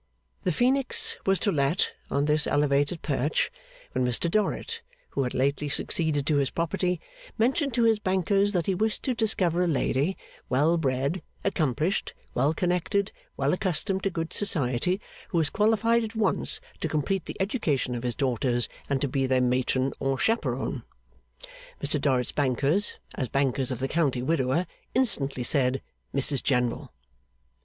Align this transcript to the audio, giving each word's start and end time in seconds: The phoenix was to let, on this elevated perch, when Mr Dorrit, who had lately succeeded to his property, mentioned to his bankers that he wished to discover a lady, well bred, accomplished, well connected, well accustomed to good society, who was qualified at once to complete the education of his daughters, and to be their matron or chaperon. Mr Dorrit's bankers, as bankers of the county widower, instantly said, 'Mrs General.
The 0.45 0.51
phoenix 0.51 1.19
was 1.27 1.39
to 1.41 1.51
let, 1.51 1.91
on 2.09 2.25
this 2.25 2.47
elevated 2.47 3.03
perch, 3.03 3.51
when 3.91 4.03
Mr 4.03 4.31
Dorrit, 4.31 4.81
who 5.11 5.21
had 5.21 5.35
lately 5.35 5.69
succeeded 5.69 6.25
to 6.25 6.37
his 6.37 6.49
property, 6.49 6.99
mentioned 7.37 7.75
to 7.75 7.83
his 7.83 7.99
bankers 7.99 8.51
that 8.53 8.65
he 8.65 8.73
wished 8.73 9.03
to 9.03 9.13
discover 9.13 9.61
a 9.61 9.67
lady, 9.67 10.17
well 10.49 10.75
bred, 10.77 11.21
accomplished, 11.43 12.15
well 12.33 12.51
connected, 12.51 13.11
well 13.37 13.53
accustomed 13.53 14.01
to 14.01 14.09
good 14.09 14.33
society, 14.33 14.99
who 15.29 15.37
was 15.37 15.51
qualified 15.51 16.03
at 16.03 16.15
once 16.15 16.59
to 16.79 16.87
complete 16.89 17.25
the 17.25 17.37
education 17.39 17.93
of 17.93 18.01
his 18.01 18.15
daughters, 18.15 18.67
and 18.89 19.01
to 19.01 19.07
be 19.07 19.27
their 19.27 19.39
matron 19.39 19.93
or 19.99 20.17
chaperon. 20.17 20.81
Mr 21.79 22.01
Dorrit's 22.01 22.31
bankers, 22.31 22.95
as 23.13 23.29
bankers 23.29 23.69
of 23.69 23.77
the 23.77 23.87
county 23.87 24.23
widower, 24.23 24.65
instantly 24.95 25.43
said, 25.43 25.79
'Mrs 26.11 26.41
General. 26.41 26.91